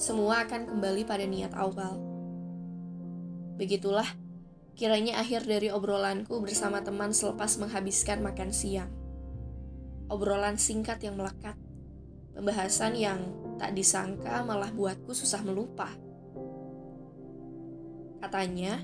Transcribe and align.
semua 0.00 0.48
akan 0.48 0.64
kembali 0.64 1.04
pada 1.04 1.28
niat 1.28 1.52
awal. 1.52 2.00
Begitulah 3.60 4.08
kiranya 4.72 5.20
akhir 5.20 5.44
dari 5.44 5.68
obrolanku 5.68 6.40
bersama 6.40 6.80
teman 6.80 7.12
selepas 7.12 7.60
menghabiskan 7.60 8.24
makan 8.24 8.48
siang. 8.48 8.88
Obrolan 10.08 10.56
singkat 10.56 11.04
yang 11.04 11.20
melekat, 11.20 11.52
pembahasan 12.32 12.96
yang 12.96 13.20
tak 13.60 13.76
disangka 13.76 14.40
malah 14.40 14.72
buatku 14.72 15.12
susah 15.12 15.44
melupa. 15.44 15.92
Katanya, 18.24 18.80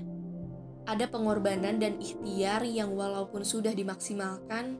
ada 0.85 1.09
pengorbanan 1.09 1.81
dan 1.81 1.97
ikhtiar 1.97 2.61
yang 2.61 2.93
walaupun 2.93 3.41
sudah 3.41 3.73
dimaksimalkan, 3.73 4.77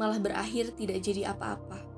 malah 0.00 0.16
berakhir 0.16 0.72
tidak 0.80 1.04
jadi 1.04 1.36
apa-apa. 1.36 1.93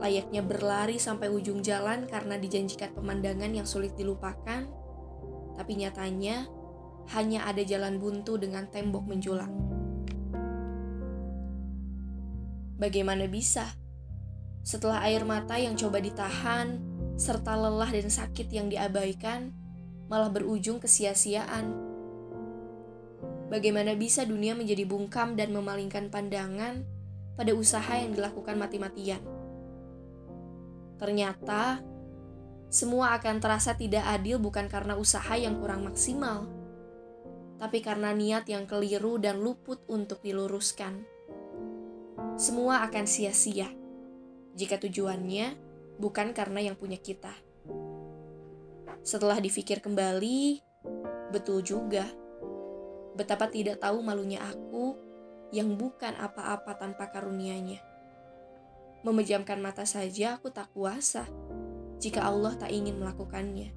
Layaknya 0.00 0.40
berlari 0.40 0.96
sampai 0.96 1.28
ujung 1.28 1.60
jalan 1.60 2.08
karena 2.08 2.40
dijanjikan 2.40 2.96
pemandangan 2.96 3.52
yang 3.52 3.68
sulit 3.68 3.92
dilupakan, 4.00 4.64
tapi 5.60 5.72
nyatanya 5.76 6.48
hanya 7.12 7.44
ada 7.44 7.60
jalan 7.60 8.00
buntu 8.00 8.40
dengan 8.40 8.64
tembok 8.72 9.04
menjulang. 9.04 9.52
Bagaimana 12.80 13.28
bisa? 13.28 13.76
Setelah 14.64 15.04
air 15.04 15.20
mata 15.28 15.60
yang 15.60 15.76
coba 15.76 16.00
ditahan, 16.00 16.80
serta 17.20 17.52
lelah 17.52 17.92
dan 17.92 18.08
sakit 18.08 18.48
yang 18.48 18.72
diabaikan, 18.72 19.52
malah 20.08 20.32
berujung 20.32 20.80
kesia-siaan. 20.80 21.76
Bagaimana 23.52 23.92
bisa 23.98 24.24
dunia 24.24 24.56
menjadi 24.56 24.88
bungkam 24.88 25.36
dan 25.36 25.52
memalingkan 25.52 26.08
pandangan 26.08 26.88
pada 27.36 27.52
usaha 27.52 28.00
yang 28.00 28.16
dilakukan 28.16 28.56
mati-matian? 28.56 29.39
Ternyata, 31.00 31.80
semua 32.68 33.16
akan 33.16 33.40
terasa 33.40 33.72
tidak 33.74 34.04
adil 34.04 34.36
bukan 34.38 34.68
karena 34.68 34.94
usaha 34.94 35.32
yang 35.34 35.58
kurang 35.58 35.88
maksimal, 35.88 36.46
tapi 37.58 37.82
karena 37.82 38.12
niat 38.12 38.46
yang 38.46 38.68
keliru 38.68 39.16
dan 39.16 39.40
luput 39.42 39.82
untuk 39.88 40.22
diluruskan. 40.22 41.02
Semua 42.38 42.86
akan 42.86 43.04
sia-sia 43.08 43.66
jika 44.54 44.76
tujuannya 44.76 45.56
bukan 45.98 46.36
karena 46.36 46.62
yang 46.70 46.76
punya 46.76 47.00
kita. 47.00 47.32
Setelah 49.00 49.40
difikir 49.40 49.80
kembali, 49.80 50.60
betul 51.32 51.64
juga 51.64 52.04
betapa 53.18 53.50
tidak 53.50 53.82
tahu 53.82 54.00
malunya 54.00 54.40
aku 54.40 54.96
yang 55.50 55.74
bukan 55.74 56.14
apa-apa 56.16 56.78
tanpa 56.78 57.10
karunia-Nya. 57.10 57.89
Memejamkan 59.00 59.60
mata 59.64 59.88
saja 59.88 60.36
aku 60.36 60.52
tak 60.52 60.68
kuasa 60.76 61.24
jika 62.00 62.24
Allah 62.24 62.56
tak 62.56 62.72
ingin 62.72 63.00
melakukannya. 63.00 63.72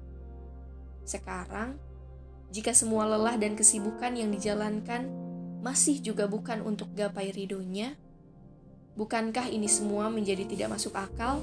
Sekarang, 1.04 1.76
jika 2.52 2.72
semua 2.72 3.04
lelah 3.08 3.36
dan 3.36 3.56
kesibukan 3.56 4.12
yang 4.16 4.32
dijalankan 4.32 5.08
masih 5.64 6.00
juga 6.00 6.28
bukan 6.28 6.60
untuk 6.64 6.92
gapai 6.92 7.32
ridhonya, 7.32 7.96
bukankah 8.96 9.48
ini 9.48 9.68
semua 9.68 10.12
menjadi 10.12 10.44
tidak 10.44 10.76
masuk 10.76 10.92
akal? 10.96 11.40